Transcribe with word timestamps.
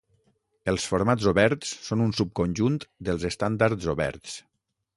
Els 0.71 0.85
formats 0.91 1.27
oberts 1.31 1.73
són 1.89 2.01
un 2.07 2.15
subconjunt 2.21 2.79
dels 3.09 3.29
estàndards 3.33 3.91
oberts. 3.97 4.39